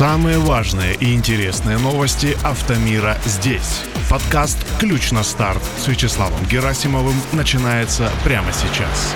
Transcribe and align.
Самые 0.00 0.38
важные 0.38 0.94
и 0.94 1.12
интересные 1.14 1.76
новости 1.76 2.34
автомира 2.42 3.18
здесь. 3.26 3.82
Подкаст 4.08 4.56
«Ключ 4.78 5.12
на 5.12 5.22
старт» 5.22 5.60
с 5.76 5.88
Вячеславом 5.88 6.42
Герасимовым 6.50 7.12
начинается 7.34 8.08
прямо 8.24 8.46
сейчас. 8.50 9.14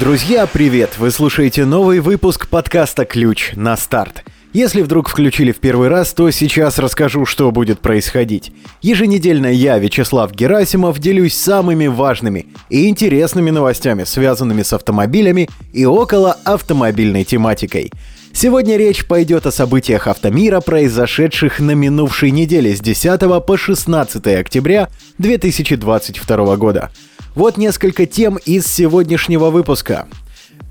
Друзья, 0.00 0.46
привет! 0.46 0.98
Вы 0.98 1.10
слушаете 1.10 1.64
новый 1.64 2.00
выпуск 2.00 2.48
подкаста 2.50 3.06
«Ключ 3.06 3.52
на 3.54 3.78
старт». 3.78 4.24
Если 4.52 4.82
вдруг 4.82 5.08
включили 5.08 5.52
в 5.52 5.58
первый 5.58 5.88
раз, 5.88 6.12
то 6.12 6.30
сейчас 6.30 6.78
расскажу, 6.78 7.24
что 7.24 7.50
будет 7.50 7.80
происходить. 7.80 8.52
Еженедельно 8.82 9.46
я, 9.46 9.78
Вячеслав 9.78 10.32
Герасимов, 10.32 10.98
делюсь 10.98 11.34
самыми 11.34 11.86
важными 11.86 12.48
и 12.68 12.90
интересными 12.90 13.48
новостями, 13.48 14.04
связанными 14.04 14.64
с 14.64 14.74
автомобилями 14.74 15.48
и 15.72 15.86
около 15.86 16.36
автомобильной 16.44 17.24
тематикой. 17.24 17.90
Сегодня 18.34 18.76
речь 18.76 19.06
пойдет 19.06 19.46
о 19.46 19.52
событиях 19.52 20.08
автомира, 20.08 20.60
произошедших 20.60 21.60
на 21.60 21.70
минувшей 21.70 22.32
неделе 22.32 22.74
с 22.74 22.80
10 22.80 23.20
по 23.46 23.56
16 23.56 24.26
октября 24.26 24.88
2022 25.18 26.56
года. 26.56 26.90
Вот 27.36 27.56
несколько 27.56 28.06
тем 28.06 28.36
из 28.36 28.66
сегодняшнего 28.66 29.50
выпуска. 29.50 30.08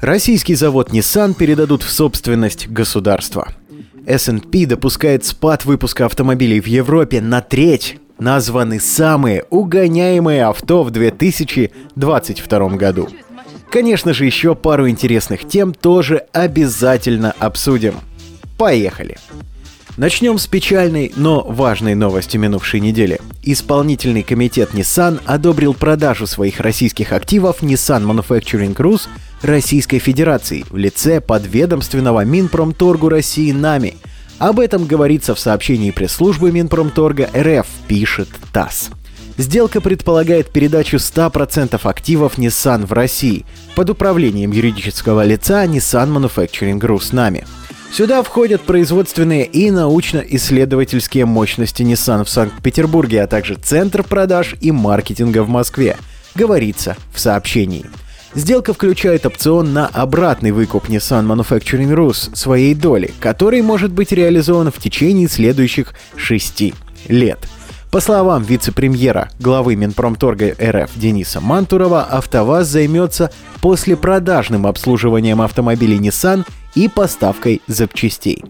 Российский 0.02 0.56
завод 0.56 0.92
Nissan 0.92 1.34
передадут 1.36 1.84
в 1.84 1.90
собственность 1.90 2.68
государства. 2.68 3.54
S&P 4.06 4.66
допускает 4.66 5.24
спад 5.24 5.64
выпуска 5.64 6.06
автомобилей 6.06 6.60
в 6.60 6.68
Европе 6.68 7.22
на 7.22 7.40
треть. 7.40 7.98
Названы 8.20 8.82
самые 8.82 9.46
угоняемые 9.50 10.46
авто 10.46 10.84
в 10.84 10.92
2022 10.92 12.70
году. 12.72 13.08
Конечно 13.74 14.14
же, 14.14 14.26
еще 14.26 14.54
пару 14.54 14.88
интересных 14.88 15.48
тем 15.48 15.74
тоже 15.74 16.28
обязательно 16.32 17.34
обсудим. 17.40 17.96
Поехали! 18.56 19.18
Начнем 19.98 20.38
с 20.38 20.46
печальной, 20.46 21.12
но 21.16 21.42
важной 21.42 21.96
новости 21.96 22.38
минувшей 22.38 22.82
недели. 22.82 23.20
Исполнительный 23.42 24.22
комитет 24.22 24.76
Nissan 24.76 25.20
одобрил 25.26 25.74
продажу 25.74 26.28
своих 26.28 26.60
российских 26.60 27.14
активов 27.14 27.64
Nissan 27.64 28.06
Manufacturing 28.06 28.76
Rus 28.76 29.08
Российской 29.42 29.98
Федерации 29.98 30.66
в 30.70 30.78
лице 30.78 31.20
подведомственного 31.20 32.24
Минпромторгу 32.26 33.10
России 33.10 33.52
НАМИ. 33.52 33.96
Об 34.38 34.60
этом 34.60 34.86
говорится 34.86 35.34
в 35.34 35.40
сообщении 35.40 35.90
пресс-службы 35.90 36.52
Минпромторга 36.52 37.28
РФ, 37.36 37.66
пишет 37.88 38.30
ТАСС. 38.52 38.92
Сделка 39.38 39.82
предполагает 39.82 40.52
передачу 40.52 40.98
100% 40.98 41.80
активов 41.84 42.38
Nissan 42.38 42.86
в 42.86 42.94
России 42.94 43.46
под 43.76 43.90
управлением 43.90 44.52
юридического 44.52 45.26
лица 45.26 45.66
Nissan 45.66 46.14
Manufacturing 46.14 46.80
Group 46.80 47.04
нами. 47.14 47.46
Сюда 47.92 48.22
входят 48.22 48.62
производственные 48.62 49.46
и 49.46 49.72
научно-исследовательские 49.72 51.26
мощности 51.26 51.82
Nissan 51.82 52.24
в 52.24 52.30
Санкт-Петербурге, 52.30 53.24
а 53.24 53.28
также 53.28 53.56
центр 53.56 54.04
продаж 54.04 54.56
и 54.62 54.72
маркетинга 54.72 55.44
в 55.44 55.50
Москве, 55.50 55.98
говорится 56.36 56.96
в 57.12 57.20
сообщении. 57.20 57.86
Сделка 58.36 58.74
включает 58.74 59.26
опцион 59.26 59.74
на 59.74 59.88
обратный 59.88 60.52
выкуп 60.52 60.90
Nissan 60.90 61.26
Manufacturing 61.26 61.94
Rus 61.94 62.36
своей 62.36 62.74
доли, 62.76 63.12
который 63.20 63.62
может 63.62 63.92
быть 63.92 64.12
реализован 64.12 64.72
в 64.72 64.80
течение 64.80 65.28
следующих 65.28 65.94
шести 66.16 66.76
лет– 67.08 67.40
по 67.94 68.00
словам 68.00 68.42
вице-премьера, 68.42 69.30
главы 69.40 69.76
Минпромторга 69.76 70.56
РФ 70.60 70.90
Дениса 70.96 71.40
Мантурова, 71.40 72.02
АвтоВАЗ 72.02 72.68
займется 72.68 73.30
послепродажным 73.62 74.66
обслуживанием 74.66 75.44
автомобилей 75.44 76.00
Nissan 76.00 76.44
и 76.74 76.88
поставкой 76.88 77.62
запчастей. 77.68 78.44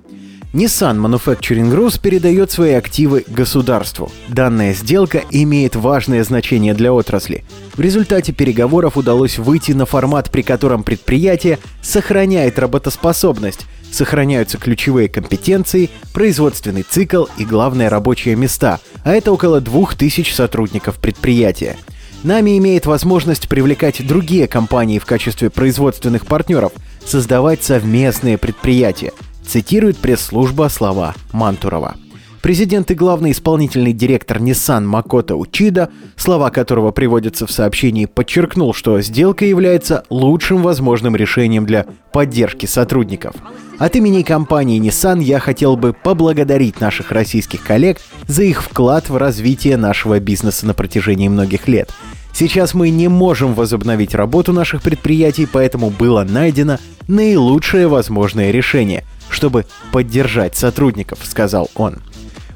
Nissan 0.54 0.98
Manufacturing 0.98 1.70
Group 1.76 2.00
передает 2.00 2.52
свои 2.52 2.72
активы 2.72 3.26
государству. 3.28 4.10
Данная 4.30 4.74
сделка 4.74 5.22
имеет 5.30 5.76
важное 5.76 6.24
значение 6.24 6.74
для 6.74 6.94
отрасли. 6.94 7.44
В 7.76 7.82
результате 7.82 8.32
переговоров 8.32 8.96
удалось 8.96 9.40
выйти 9.40 9.74
на 9.74 9.86
формат, 9.86 10.32
при 10.32 10.44
котором 10.44 10.84
предприятие 10.84 11.60
сохраняет 11.82 12.60
работоспособность, 12.60 13.66
сохраняются 13.94 14.58
ключевые 14.58 15.08
компетенции, 15.08 15.90
производственный 16.14 16.84
цикл 16.84 17.26
и, 17.38 17.46
главное, 17.46 17.90
рабочие 17.90 18.36
места, 18.36 18.80
а 19.04 19.14
это 19.14 19.32
около 19.32 19.62
2000 19.62 20.32
сотрудников 20.32 20.98
предприятия. 20.98 21.78
Нами 22.24 22.58
имеет 22.58 22.86
возможность 22.86 23.50
привлекать 23.50 24.06
другие 24.06 24.48
компании 24.48 24.98
в 24.98 25.06
качестве 25.06 25.50
производственных 25.50 26.26
партнеров, 26.26 26.72
создавать 27.06 27.64
совместные 27.64 28.38
предприятия, 28.38 29.12
цитирует 29.46 29.98
пресс-служба 29.98 30.70
слова 30.70 31.16
Мантурова. 31.34 31.96
Президент 32.44 32.92
и 32.92 32.94
главный 32.94 33.32
исполнительный 33.32 33.94
директор 33.94 34.38
Nissan 34.38 34.84
Макото 34.84 35.38
Учида, 35.38 35.90
слова 36.18 36.50
которого 36.50 36.92
приводятся 36.92 37.48
в 37.48 37.52
сообщении, 37.54 38.06
подчеркнул, 38.06 38.74
что 38.74 39.00
сделка 39.00 39.46
является 39.46 40.04
лучшим 40.10 40.62
возможным 40.62 41.16
решением 41.16 41.66
для 41.66 41.86
поддержки 42.12 42.66
сотрудников. 42.66 43.34
От 43.80 43.96
имени 43.96 44.24
компании 44.24 44.82
Nissan 44.82 45.24
я 45.24 45.40
хотел 45.40 45.78
бы 45.78 45.94
поблагодарить 45.94 46.82
наших 46.82 47.14
российских 47.14 47.64
коллег 47.64 48.00
за 48.28 48.44
их 48.44 48.62
вклад 48.62 49.10
в 49.10 49.16
развитие 49.16 49.78
нашего 49.78 50.20
бизнеса 50.20 50.66
на 50.66 50.74
протяжении 50.74 51.30
многих 51.30 51.70
лет. 51.70 51.92
Сейчас 52.34 52.74
мы 52.74 52.90
не 52.90 53.08
можем 53.08 53.54
возобновить 53.54 54.14
работу 54.14 54.52
наших 54.52 54.82
предприятий, 54.82 55.48
поэтому 55.50 55.92
было 55.92 56.26
найдено 56.26 56.78
наилучшее 57.08 57.88
возможное 57.88 58.52
решение, 58.52 59.06
чтобы 59.30 59.66
поддержать 59.94 60.58
сотрудников, 60.58 61.20
сказал 61.24 61.70
он. 61.76 62.02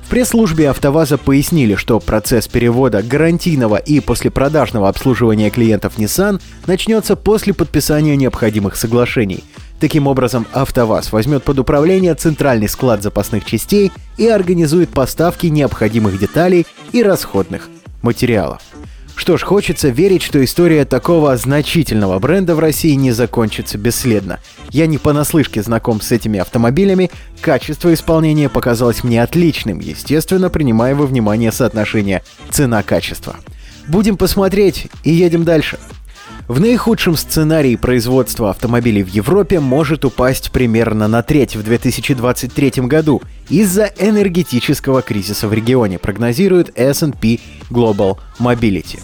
В 0.07 0.09
пресс-службе 0.09 0.69
АвтоВАЗа 0.69 1.18
пояснили, 1.18 1.75
что 1.75 2.00
процесс 2.00 2.47
перевода 2.47 3.03
гарантийного 3.03 3.75
и 3.75 4.00
послепродажного 4.00 4.88
обслуживания 4.88 5.50
клиентов 5.50 5.97
Nissan 5.97 6.41
начнется 6.66 7.18
после 7.18 7.53
подписания 7.53 8.16
необходимых 8.16 8.78
соглашений. 8.78 9.44
Таким 9.81 10.07
образом, 10.07 10.47
АвтоВАЗ 10.53 11.12
возьмет 11.12 11.44
под 11.44 11.59
управление 11.59 12.16
центральный 12.16 12.69
склад 12.69 13.03
запасных 13.03 13.44
частей 13.44 13.91
и 14.16 14.29
организует 14.29 14.88
поставки 14.88 15.47
необходимых 15.47 16.18
деталей 16.18 16.66
и 16.94 17.03
расходных 17.03 17.68
материалов. 18.01 18.62
Что 19.18 19.36
ж, 19.36 19.42
хочется 19.42 19.90
верить, 19.90 20.22
что 20.22 20.42
история 20.46 20.86
такого 20.86 21.36
значительного 21.38 22.20
бренда 22.20 22.54
в 22.54 22.60
России 22.60 22.94
не 22.94 23.12
закончится 23.12 23.80
бесследно. 23.80 24.40
Я 24.70 24.86
не 24.86 25.00
понаслышке 25.00 25.64
знаком 25.64 26.02
с 26.02 26.12
этими 26.12 26.40
автомобилями, 26.40 27.10
качество 27.42 27.92
исполнения 27.92 28.48
показалось 28.48 29.04
мне 29.04 29.24
отличным, 29.24 29.80
естественно, 29.80 30.52
принимая 30.52 30.94
во 30.94 31.08
внимание 31.08 31.52
соотношение 31.52 32.22
цена-качество. 32.52 33.38
Будем 33.88 34.18
посмотреть 34.18 34.86
и 35.04 35.10
едем 35.10 35.46
дальше. 35.46 35.80
В 36.47 36.62
наихудшем 36.62 37.18
сценарии 37.18 37.75
производство 37.75 38.50
автомобилей 38.50 39.03
в 39.03 39.09
Европе 39.09 39.59
может 39.59 40.06
упасть 40.06 40.52
примерно 40.52 41.09
на 41.09 41.22
треть 41.22 41.58
в 41.58 41.63
2023 41.63 42.84
году 42.84 43.22
из-за 43.50 43.91
энергетического 44.00 45.02
кризиса 45.02 45.50
в 45.50 45.53
регионе, 45.53 46.00
прогнозирует 46.00 46.72
S&P 46.80 47.40
Global 47.69 48.18
Mobility. 48.40 49.02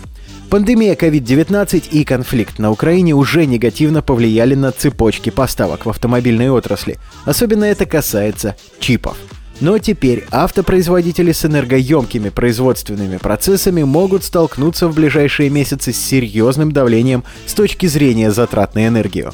Пандемия 0.49 0.95
COVID-19 0.95 1.89
и 1.91 2.05
конфликт 2.05 2.59
на 2.59 2.71
Украине 2.71 3.13
уже 3.13 3.45
негативно 3.45 4.01
повлияли 4.01 4.55
на 4.55 4.71
цепочки 4.71 5.29
поставок 5.29 5.85
в 5.85 5.89
автомобильной 5.89 6.49
отрасли. 6.49 6.97
Особенно 7.25 7.65
это 7.65 7.85
касается 7.85 8.55
чипов– 8.79 9.17
но 9.59 9.77
теперь 9.77 10.25
автопроизводители 10.31 11.31
с 11.31 11.45
энергоемкими 11.45 12.29
производственными 12.29 13.17
процессами 13.17 13.83
могут 13.83 14.23
столкнуться 14.23 14.87
в 14.87 14.95
ближайшие 14.95 15.49
месяцы 15.49 15.93
с 15.93 15.97
серьезным 15.97 16.71
давлением 16.71 17.23
с 17.45 17.53
точки 17.53 17.85
зрения 17.85 18.31
затрат 18.31 18.75
на 18.75 18.87
энергию. 18.87 19.33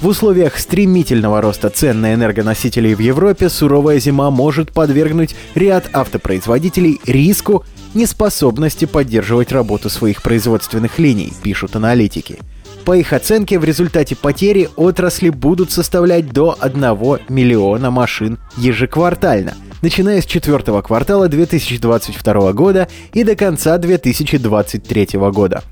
В 0.00 0.06
условиях 0.06 0.58
стремительного 0.58 1.42
роста 1.42 1.68
цен 1.68 2.00
на 2.00 2.14
энергоносители 2.14 2.94
в 2.94 3.00
Европе 3.00 3.50
суровая 3.50 3.98
зима 4.00 4.30
может 4.30 4.72
подвергнуть 4.72 5.36
ряд 5.54 5.90
автопроизводителей 5.92 7.00
риску 7.04 7.66
неспособности 7.92 8.86
поддерживать 8.86 9.52
работу 9.52 9.90
своих 9.90 10.22
производственных 10.22 10.98
линий, 10.98 11.34
пишут 11.42 11.76
аналитики. 11.76 12.38
По 12.84 12.96
их 12.96 13.12
оценке, 13.12 13.58
в 13.58 13.64
результате 13.64 14.16
потери 14.16 14.68
отрасли 14.76 15.28
будут 15.28 15.70
составлять 15.70 16.32
до 16.32 16.56
1 16.60 16.82
миллиона 17.28 17.90
машин 17.90 18.38
ежеквартально, 18.56 19.54
начиная 19.82 20.22
с 20.22 20.26
четвертого 20.26 20.82
квартала 20.82 21.28
2022 21.28 22.52
года 22.52 22.88
и 23.12 23.22
до 23.22 23.36
конца 23.36 23.78
2023 23.78 25.08
года. 25.30 25.62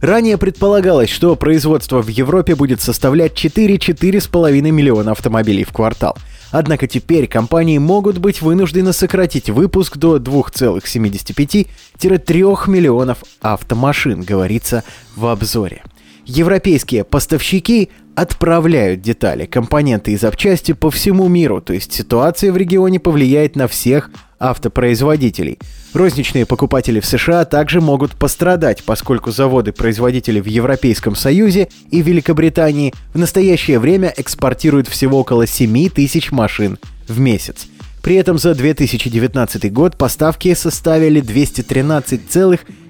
Ранее 0.00 0.38
предполагалось, 0.38 1.10
что 1.10 1.36
производство 1.36 2.02
в 2.02 2.08
Европе 2.08 2.54
будет 2.54 2.80
составлять 2.80 3.32
4-4,5 3.32 4.60
миллиона 4.70 5.12
автомобилей 5.12 5.64
в 5.64 5.72
квартал. 5.72 6.16
Однако 6.50 6.86
теперь 6.86 7.26
компании 7.26 7.78
могут 7.78 8.18
быть 8.18 8.40
вынуждены 8.40 8.92
сократить 8.92 9.50
выпуск 9.50 9.96
до 9.96 10.16
2,75-3 10.16 12.70
миллионов 12.70 13.18
автомашин, 13.40 14.22
говорится 14.22 14.84
в 15.16 15.26
обзоре. 15.26 15.82
Европейские 16.26 17.04
поставщики 17.04 17.88
отправляют 18.16 19.00
детали, 19.00 19.46
компоненты 19.46 20.12
и 20.12 20.16
запчасти 20.16 20.72
по 20.72 20.90
всему 20.90 21.28
миру, 21.28 21.60
то 21.60 21.72
есть 21.72 21.92
ситуация 21.92 22.50
в 22.50 22.56
регионе 22.56 22.98
повлияет 22.98 23.54
на 23.54 23.68
всех 23.68 24.10
автопроизводителей. 24.40 25.58
Розничные 25.92 26.44
покупатели 26.44 26.98
в 26.98 27.06
США 27.06 27.44
также 27.44 27.80
могут 27.80 28.16
пострадать, 28.16 28.82
поскольку 28.82 29.30
заводы-производители 29.30 30.40
в 30.40 30.46
Европейском 30.46 31.14
Союзе 31.14 31.68
и 31.90 32.02
Великобритании 32.02 32.92
в 33.14 33.18
настоящее 33.18 33.78
время 33.78 34.12
экспортируют 34.16 34.88
всего 34.88 35.20
около 35.20 35.46
7 35.46 35.90
тысяч 35.90 36.32
машин 36.32 36.78
в 37.06 37.20
месяц. 37.20 37.66
При 38.02 38.16
этом 38.16 38.38
за 38.38 38.54
2019 38.54 39.72
год 39.72 39.96
поставки 39.96 40.54
составили 40.54 41.20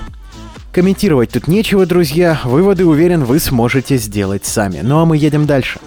Комментировать 0.73 1.31
тут 1.31 1.49
нечего, 1.49 1.85
друзья. 1.85 2.41
Выводы, 2.45 2.87
уверен, 2.87 3.25
вы 3.25 3.39
сможете 3.39 3.97
сделать 3.97 4.47
сами. 4.47 4.81
Ну 4.83 5.01
а 5.01 5.05
мы 5.05 5.17
едем 5.17 5.47
дальше. 5.47 5.81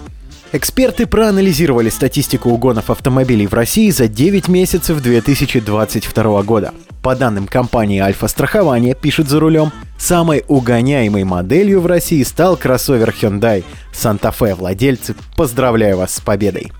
Эксперты 0.52 1.06
проанализировали 1.06 1.88
статистику 1.88 2.50
угонов 2.50 2.90
автомобилей 2.90 3.46
в 3.46 3.54
России 3.54 3.90
за 3.90 4.06
9 4.06 4.48
месяцев 4.48 5.02
2022 5.02 6.42
года. 6.42 6.72
По 7.02 7.16
данным 7.16 7.46
компании 7.46 8.00
«Альфа-страхование», 8.00 8.94
пишет 8.94 9.28
за 9.28 9.40
рулем, 9.40 9.72
самой 9.98 10.44
угоняемой 10.46 11.24
моделью 11.24 11.80
в 11.80 11.86
России 11.86 12.22
стал 12.22 12.56
кроссовер 12.56 13.10
Hyundai 13.10 13.64
Santa 13.92 14.32
Fe. 14.32 14.54
Владельцы, 14.54 15.16
поздравляю 15.36 15.98
вас 15.98 16.14
с 16.14 16.20
победой! 16.20 16.72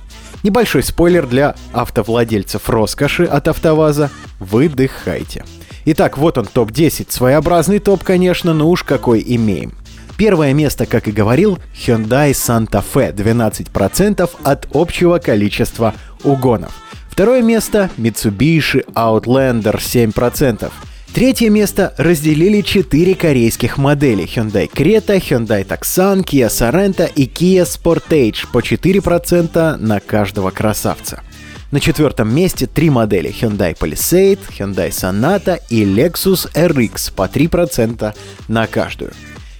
Небольшой 0.42 0.84
спойлер 0.84 1.26
для 1.26 1.56
автовладельцев 1.72 2.68
роскоши 2.68 3.24
от 3.24 3.48
АвтоВАЗа. 3.48 4.10
Выдыхайте. 4.38 5.44
Итак, 5.86 6.18
вот 6.18 6.38
он 6.38 6.46
топ-10. 6.46 7.06
Своеобразный 7.10 7.80
топ, 7.80 8.04
конечно, 8.04 8.54
но 8.54 8.68
уж 8.68 8.84
какой 8.84 9.24
имеем. 9.26 9.74
Первое 10.16 10.54
место, 10.54 10.86
как 10.86 11.08
и 11.08 11.12
говорил, 11.12 11.58
Hyundai 11.74 12.30
Santa 12.30 12.82
Fe 12.82 13.14
12% 13.14 14.30
от 14.42 14.66
общего 14.72 15.18
количества 15.18 15.94
угонов. 16.24 16.72
Второе 17.10 17.42
место– 17.42 17.90
Mitsubishi 17.98 18.84
Outlander 18.94 19.76
7%. 19.76 20.70
Третье 21.12 21.48
место 21.48 21.94
разделили 21.96 22.60
четыре 22.60 23.14
корейских 23.14 23.78
модели 23.78 24.24
Hyundai 24.24 24.70
Creta, 24.70 25.18
Hyundai 25.18 25.66
Tucson, 25.66 26.22
Kia 26.22 26.48
Sorento 26.48 27.10
и 27.14 27.26
Kia 27.26 27.64
Sportage 27.64 28.46
по 28.52 28.58
4% 28.58 29.76
на 29.76 30.00
каждого 30.00 30.50
красавца. 30.50 31.22
На 31.70 31.80
четвертом 31.80 32.34
месте 32.34 32.66
три 32.66 32.90
модели 32.90 33.30
Hyundai 33.30 33.76
Palisade, 33.76 34.40
Hyundai 34.58 34.90
Sonata 34.90 35.58
и 35.70 35.84
Lexus 35.84 36.52
RX 36.52 37.12
по 37.14 37.24
3% 37.24 38.14
на 38.48 38.66
каждую. 38.66 39.12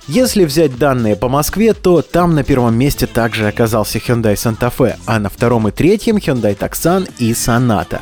Если 0.09 0.45
взять 0.45 0.79
данные 0.79 1.17
по 1.17 1.29
Москве, 1.29 1.75
то 1.75 2.01
там 2.01 2.37
на 2.37 2.45
первом 2.45 2.79
месте 2.79 3.09
также 3.09 3.49
оказался 3.49 3.99
Hyundai 3.99 4.35
Santa 4.35 4.73
Fe, 4.73 4.95
а 5.05 5.19
на 5.19 5.29
втором 5.29 5.67
и 5.67 5.73
третьем 5.73 6.19
Hyundai 6.19 6.57
Tucson 6.57 7.11
и 7.19 7.33
Sonata. 7.33 8.01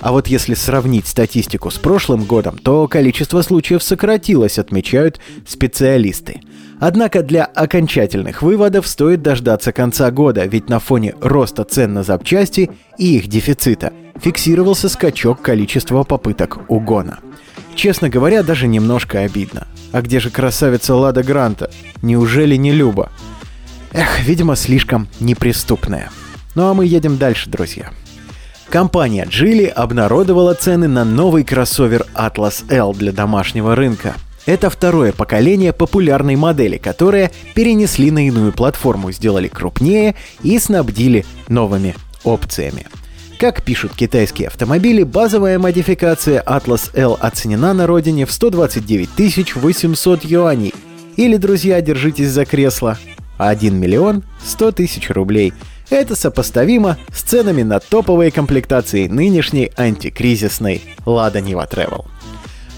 А 0.00 0.12
вот 0.12 0.28
если 0.28 0.54
сравнить 0.54 1.06
статистику 1.06 1.70
с 1.70 1.78
прошлым 1.78 2.24
годом, 2.24 2.56
то 2.56 2.88
количество 2.88 3.42
случаев 3.42 3.82
сократилось, 3.82 4.58
отмечают 4.58 5.20
специалисты. 5.46 6.40
Однако 6.80 7.22
для 7.22 7.44
окончательных 7.44 8.40
выводов 8.40 8.88
стоит 8.88 9.20
дождаться 9.22 9.72
конца 9.72 10.10
года, 10.10 10.46
ведь 10.46 10.70
на 10.70 10.80
фоне 10.80 11.14
роста 11.20 11.64
цен 11.64 11.92
на 11.92 12.02
запчасти 12.02 12.70
и 12.98 13.18
их 13.18 13.28
дефицита 13.28 13.92
фиксировался 14.18 14.88
скачок 14.88 15.42
количества 15.42 16.02
попыток 16.02 16.58
угона. 16.68 17.18
Честно 17.74 18.08
говоря, 18.08 18.42
даже 18.42 18.66
немножко 18.66 19.20
обидно. 19.20 19.66
А 19.92 20.02
где 20.02 20.20
же 20.20 20.30
красавица 20.30 20.94
Лада 20.94 21.22
Гранта? 21.22 21.70
Неужели 22.00 22.56
не 22.56 22.72
Люба? 22.72 23.10
Эх, 23.92 24.20
видимо, 24.20 24.56
слишком 24.56 25.08
неприступная. 25.20 26.10
Ну 26.54 26.68
а 26.68 26.74
мы 26.74 26.86
едем 26.86 27.18
дальше, 27.18 27.50
друзья. 27.50 27.90
Компания 28.68 29.26
Geely 29.26 29.66
обнародовала 29.68 30.54
цены 30.54 30.88
на 30.88 31.04
новый 31.04 31.44
кроссовер 31.44 32.06
Atlas 32.14 32.64
L 32.70 32.94
для 32.94 33.12
домашнего 33.12 33.74
рынка. 33.74 34.14
Это 34.46 34.70
второе 34.70 35.12
поколение 35.12 35.72
популярной 35.72 36.36
модели, 36.36 36.78
которые 36.78 37.30
перенесли 37.54 38.10
на 38.10 38.26
иную 38.26 38.52
платформу, 38.52 39.12
сделали 39.12 39.48
крупнее 39.48 40.14
и 40.42 40.58
снабдили 40.58 41.26
новыми 41.48 41.94
опциями. 42.24 42.86
Как 43.42 43.62
пишут 43.62 43.94
китайские 43.96 44.46
автомобили, 44.46 45.02
базовая 45.02 45.58
модификация 45.58 46.40
Atlas 46.46 46.94
L 46.94 47.18
оценена 47.20 47.74
на 47.74 47.88
родине 47.88 48.24
в 48.24 48.30
129 48.30 49.56
800 49.56 50.24
юаней. 50.24 50.72
Или, 51.16 51.36
друзья, 51.38 51.80
держитесь 51.80 52.28
за 52.28 52.44
кресло. 52.44 52.98
1 53.38 53.74
миллион 53.74 54.22
100 54.44 54.70
тысяч 54.70 55.10
рублей. 55.10 55.52
Это 55.90 56.14
сопоставимо 56.14 56.98
с 57.12 57.22
ценами 57.22 57.64
на 57.64 57.80
топовые 57.80 58.30
комплектации 58.30 59.08
нынешней 59.08 59.72
антикризисной 59.76 60.80
Lada 61.04 61.42
Niva 61.42 61.68
Travel. 61.68 62.04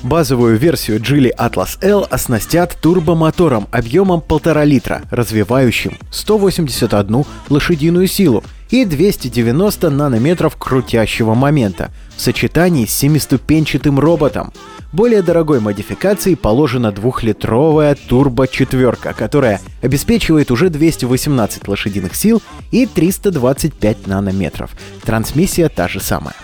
Базовую 0.03 0.57
версию 0.57 0.99
Geely 0.99 1.31
Atlas 1.37 1.77
L 1.83 2.07
оснастят 2.11 2.75
турбомотором 2.81 3.69
объемом 3.71 4.25
1,5 4.27 4.65
литра, 4.65 5.03
развивающим 5.11 5.99
181 6.11 7.27
лошадиную 7.51 8.07
силу 8.07 8.43
и 8.71 8.85
290 8.85 9.91
нанометров 9.91 10.57
крутящего 10.57 11.35
момента 11.35 11.91
в 12.17 12.21
сочетании 12.21 12.87
с 12.87 12.95
семиступенчатым 12.95 13.99
роботом. 13.99 14.53
Более 14.93 15.23
дорогой 15.23 15.61
модификацией 15.61 16.37
положена 16.37 16.93
двухлитровая 16.93 17.97
турбо-четверка, 17.97 19.13
которая 19.13 19.61
обеспечивает 19.83 20.51
уже 20.51 20.71
218 20.71 21.67
лошадиных 21.67 22.15
сил 22.15 22.41
и 22.71 22.87
325 22.87 24.07
нанометров. 24.07 24.71
Трансмиссия 25.03 25.69
та 25.69 25.89
же 25.89 26.01
самая. 26.01 26.37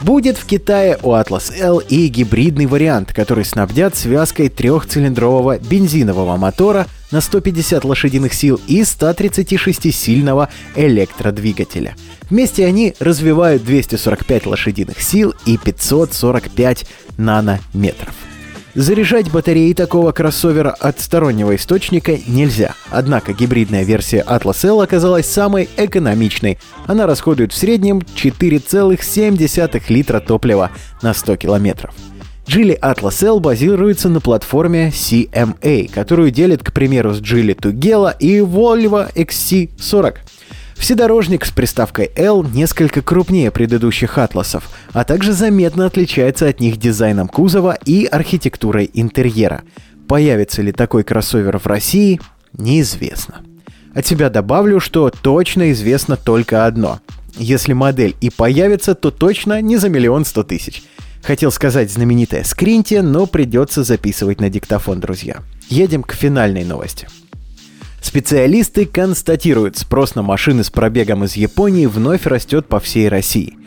Будет 0.00 0.36
в 0.36 0.46
Китае 0.46 0.96
у 1.02 1.10
Atlas 1.12 1.52
L 1.58 1.78
и 1.80 2.06
гибридный 2.06 2.66
вариант, 2.66 3.12
который 3.12 3.44
снабдят 3.44 3.96
связкой 3.96 4.48
трехцилиндрового 4.48 5.58
бензинового 5.58 6.36
мотора 6.36 6.86
на 7.10 7.20
150 7.20 7.84
лошадиных 7.84 8.34
сил 8.34 8.60
и 8.66 8.82
136-сильного 8.82 10.48
электродвигателя. 10.76 11.96
Вместе 12.30 12.66
они 12.66 12.94
развивают 13.00 13.64
245 13.64 14.46
лошадиных 14.46 15.00
сил 15.00 15.34
и 15.46 15.56
545 15.56 16.86
нанометров. 17.16 18.14
Заряжать 18.74 19.30
батареи 19.32 19.72
такого 19.72 20.12
кроссовера 20.12 20.70
от 20.70 21.00
стороннего 21.00 21.56
источника 21.56 22.16
нельзя. 22.28 22.74
Однако 22.90 23.32
гибридная 23.32 23.82
версия 23.82 24.24
Atlas 24.24 24.64
L 24.64 24.82
оказалась 24.82 25.26
самой 25.26 25.68
экономичной. 25.76 26.58
Она 26.86 27.06
расходует 27.06 27.52
в 27.52 27.56
среднем 27.56 27.98
4,7 27.98 29.82
литра 29.88 30.20
топлива 30.20 30.70
на 31.02 31.12
100 31.12 31.36
километров. 31.38 31.92
Geely 32.48 32.80
Atlas 32.80 33.22
L 33.22 33.40
базируется 33.40 34.08
на 34.08 34.20
платформе 34.20 34.88
CMA, 34.88 35.90
которую 35.92 36.30
делит, 36.30 36.64
к 36.64 36.72
примеру, 36.72 37.12
с 37.12 37.20
Geely 37.20 37.54
Tugela 37.54 38.14
и 38.18 38.38
Volvo 38.38 39.12
XC40. 39.14 40.14
Вседорожник 40.74 41.44
с 41.44 41.50
приставкой 41.50 42.10
L 42.16 42.42
несколько 42.42 43.02
крупнее 43.02 43.50
предыдущих 43.50 44.16
атласов, 44.16 44.70
а 44.94 45.04
также 45.04 45.34
заметно 45.34 45.84
отличается 45.84 46.48
от 46.48 46.58
них 46.60 46.78
дизайном 46.78 47.28
кузова 47.28 47.76
и 47.84 48.06
архитектурой 48.06 48.90
интерьера. 48.94 49.60
Появится 50.08 50.62
ли 50.62 50.72
такой 50.72 51.04
кроссовер 51.04 51.58
в 51.58 51.66
России, 51.66 52.18
неизвестно. 52.54 53.42
От 53.94 54.06
себя 54.06 54.30
добавлю, 54.30 54.80
что 54.80 55.10
точно 55.10 55.70
известно 55.72 56.16
только 56.16 56.64
одно. 56.64 57.00
Если 57.36 57.74
модель 57.74 58.16
и 58.22 58.30
появится, 58.30 58.94
то 58.94 59.10
точно 59.10 59.60
не 59.60 59.76
за 59.76 59.90
миллион 59.90 60.24
сто 60.24 60.42
тысяч. 60.44 60.82
Хотел 61.22 61.50
сказать 61.50 61.90
знаменитая 61.90 62.44
скринте, 62.44 63.02
но 63.02 63.26
придется 63.26 63.82
записывать 63.82 64.40
на 64.40 64.48
диктофон, 64.50 65.00
друзья. 65.00 65.42
Едем 65.68 66.02
к 66.02 66.12
финальной 66.12 66.64
новости. 66.64 67.08
Специалисты 68.00 68.86
констатируют, 68.86 69.76
спрос 69.76 70.14
на 70.14 70.22
машины 70.22 70.64
с 70.64 70.70
пробегом 70.70 71.24
из 71.24 71.34
Японии 71.34 71.86
вновь 71.86 72.26
растет 72.26 72.66
по 72.66 72.80
всей 72.80 73.08
России. 73.08 73.58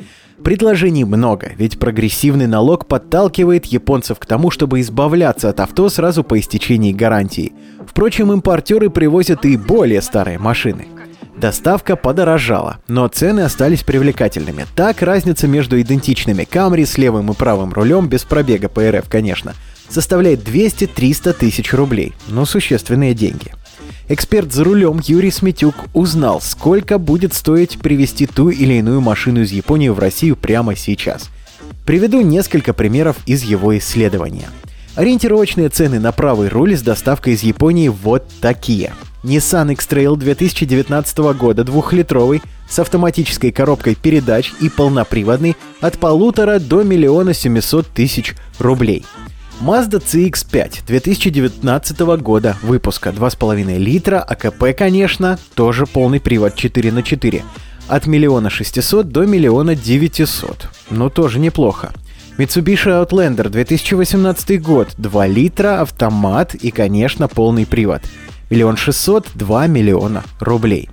Предложений 0.43 1.03
много, 1.03 1.51
ведь 1.55 1.77
прогрессивный 1.77 2.48
налог 2.48 2.88
подталкивает 2.88 3.65
японцев 3.67 4.17
к 4.17 4.25
тому, 4.25 4.50
чтобы 4.50 4.79
избавляться 4.79 5.50
от 5.50 5.60
авто 5.60 5.88
сразу 5.89 6.24
по 6.24 6.39
истечении 6.39 6.93
гарантии. 6.93 7.53
Впрочем, 7.86 8.31
импортеры 8.31 8.89
привозят 8.89 9.46
и 9.46 9.55
более 9.55 10.01
старые 10.01 10.39
машины. 10.39 10.88
Доставка 11.35 11.95
подорожала, 11.95 12.79
но 12.88 13.07
цены 13.07 13.41
остались 13.41 13.83
привлекательными. 13.83 14.65
Так, 14.75 15.01
разница 15.01 15.47
между 15.47 15.79
идентичными 15.79 16.43
Camry 16.43 16.85
с 16.85 16.97
левым 16.97 17.31
и 17.31 17.35
правым 17.35 17.73
рулем, 17.73 18.07
без 18.07 18.23
пробега 18.23 18.69
по 18.69 18.89
РФ, 18.89 19.07
конечно, 19.09 19.55
составляет 19.89 20.47
200-300 20.47 21.33
тысяч 21.33 21.73
рублей. 21.73 22.13
Но 22.27 22.45
существенные 22.45 23.13
деньги. 23.13 23.53
Эксперт 24.09 24.51
за 24.51 24.65
рулем 24.65 25.00
Юрий 25.03 25.31
Сметюк 25.31 25.75
узнал, 25.93 26.41
сколько 26.41 26.97
будет 26.97 27.33
стоить 27.33 27.79
привезти 27.79 28.27
ту 28.27 28.50
или 28.50 28.73
иную 28.73 29.00
машину 29.00 29.41
из 29.41 29.51
Японии 29.51 29.89
в 29.89 30.00
Россию 30.00 30.35
прямо 30.35 30.75
сейчас. 30.75 31.29
Приведу 31.85 32.21
несколько 32.21 32.73
примеров 32.73 33.15
из 33.25 33.43
его 33.43 33.77
исследования. 33.77 34.50
Ориентировочные 34.95 35.69
цены 35.69 36.00
на 36.00 36.11
правый 36.11 36.50
руль 36.50 36.75
с 36.75 36.81
доставкой 36.81 37.33
из 37.33 37.43
Японии 37.43 37.88
вот 37.88 38.27
такие. 38.41 38.93
Nissan 39.23 39.71
X-Trail 39.73 40.15
2019 40.15 41.17
года 41.37 41.63
двухлитровый 41.63 42.41
с 42.69 42.79
автоматической 42.79 43.51
коробкой 43.51 43.95
передач 43.95 44.53
и 44.61 44.69
полноприводный 44.69 45.55
от 45.79 45.97
полутора 45.97 46.59
до 46.59 46.83
миллиона 46.83 47.33
семисот 47.33 47.87
тысяч 47.87 48.35
рублей– 48.59 49.05
Mazda 49.61 50.01
CX-5 50.01 50.87
2019 50.87 51.99
года 51.99 52.57
выпуска 52.63 53.11
2,5 53.11 53.77
литра, 53.77 54.17
АКП, 54.17 54.75
конечно, 54.75 55.37
тоже 55.53 55.85
полный 55.85 56.19
привод 56.19 56.55
4 56.55 56.91
на 56.91 57.03
4 57.03 57.43
от 57.87 58.07
миллиона 58.07 58.49
шестисот 58.49 59.09
до 59.09 59.27
миллиона 59.27 59.75
девятисот. 59.75 60.67
Ну, 60.89 61.11
тоже 61.11 61.37
неплохо. 61.37 61.91
Mitsubishi 62.39 63.05
Outlander 63.05 63.49
2018 63.49 64.59
год, 64.59 64.87
2 64.97 65.27
литра, 65.27 65.81
автомат 65.81 66.55
и, 66.55 66.71
конечно, 66.71 67.27
полный 67.27 67.67
привод. 67.67 68.01
Миллион 68.51 68.75
шестьсот, 68.75 69.29
2 69.34 69.67
миллиона 69.67 70.24
рублей. 70.41 70.89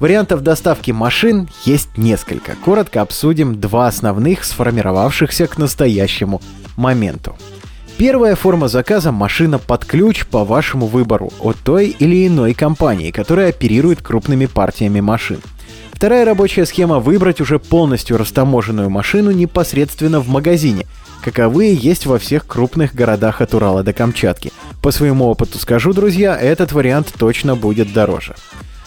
Вариантов 0.00 0.42
доставки 0.42 0.92
машин 0.92 1.46
есть 1.66 1.98
несколько. 1.98 2.56
Коротко 2.64 3.02
обсудим 3.02 3.60
два 3.60 3.86
основных, 3.86 4.44
сформировавшихся 4.44 5.46
к 5.46 5.58
настоящему 5.58 6.40
моменту. 6.74 7.36
Первая 7.98 8.34
форма 8.34 8.68
заказа– 8.68 9.12
машина 9.12 9.58
под 9.58 9.84
ключ 9.84 10.24
по 10.24 10.42
вашему 10.42 10.86
выбору 10.86 11.30
от 11.38 11.58
той 11.58 11.88
или 11.90 12.26
иной 12.26 12.54
компании, 12.54 13.10
которая 13.10 13.50
оперирует 13.50 14.00
крупными 14.00 14.46
партиями 14.46 15.00
машин. 15.00 15.42
Вторая 16.02 16.24
рабочая 16.24 16.66
схема– 16.66 16.98
выбрать 16.98 17.40
уже 17.40 17.60
полностью 17.60 18.18
растаможенную 18.18 18.90
машину 18.90 19.30
непосредственно 19.30 20.18
в 20.18 20.28
магазине, 20.28 20.84
каковые 21.22 21.76
есть 21.76 22.06
во 22.06 22.18
всех 22.18 22.44
крупных 22.48 22.92
городах 22.92 23.40
от 23.40 23.54
Урала 23.54 23.84
до 23.84 23.92
Камчатки. 23.92 24.50
По 24.82 24.90
своему 24.90 25.26
опыту 25.26 25.60
скажу, 25.60 25.92
друзья, 25.92 26.36
этот 26.36 26.72
вариант 26.72 27.14
точно 27.16 27.54
будет 27.54 27.92
дороже. 27.92 28.34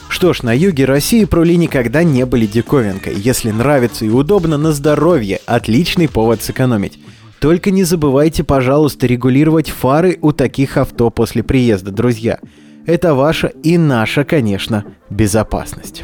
Что 0.09 0.33
ж, 0.33 0.43
на 0.43 0.53
юге 0.53 0.83
России 0.83 1.23
проли 1.23 1.55
никогда 1.55 2.03
не 2.03 2.25
были 2.25 2.45
диковинкой. 2.45 3.15
Если 3.15 3.49
нравится 3.51 4.03
и 4.03 4.09
удобно 4.09 4.57
на 4.57 4.73
здоровье, 4.73 5.39
отличный 5.45 6.09
повод 6.09 6.43
сэкономить. 6.43 6.99
Только 7.39 7.71
не 7.71 7.85
забывайте, 7.85 8.43
пожалуйста, 8.43 9.07
регулировать 9.07 9.69
фары 9.69 10.19
у 10.21 10.33
таких 10.33 10.75
авто 10.75 11.09
после 11.11 11.43
приезда, 11.43 11.91
друзья. 11.91 12.39
Это 12.85 13.13
ваша 13.13 13.47
и 13.63 13.77
наша, 13.77 14.25
конечно, 14.25 14.83
безопасность. 15.09 16.03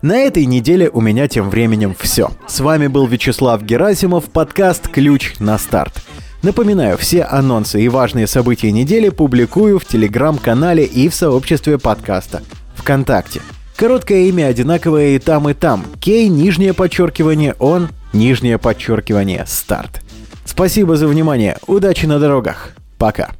На 0.00 0.18
этой 0.18 0.46
неделе 0.46 0.88
у 0.90 1.00
меня 1.00 1.26
тем 1.26 1.50
временем 1.50 1.92
все. 1.98 2.30
С 2.46 2.60
вами 2.60 2.86
был 2.86 3.08
Вячеслав 3.08 3.64
Герасимов, 3.64 4.26
подкаст 4.26 4.86
«Ключ 4.86 5.34
на 5.40 5.58
старт». 5.58 5.92
Напоминаю, 6.40 6.96
все 6.96 7.24
анонсы 7.24 7.82
и 7.82 7.88
важные 7.88 8.28
события 8.28 8.70
недели 8.70 9.08
публикую 9.08 9.80
в 9.80 9.84
телеграм-канале 9.84 10.84
и 10.84 11.08
в 11.08 11.14
сообществе 11.16 11.78
подкаста 11.78 12.42
ВКонтакте. 12.76 13.40
Короткое 13.74 14.28
имя 14.28 14.46
одинаковое 14.46 15.16
и 15.16 15.18
там, 15.18 15.48
и 15.48 15.54
там. 15.54 15.84
Кей, 15.98 16.28
нижнее 16.28 16.74
подчеркивание, 16.74 17.56
он, 17.58 17.88
нижнее 18.12 18.58
подчеркивание, 18.58 19.46
старт. 19.48 20.02
Спасибо 20.44 20.96
за 20.96 21.08
внимание. 21.08 21.58
Удачи 21.66 22.06
на 22.06 22.20
дорогах. 22.20 22.70
Пока. 22.98 23.30